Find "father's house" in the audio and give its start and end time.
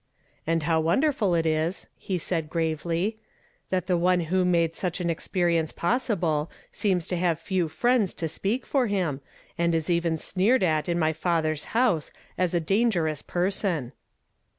11.13-12.09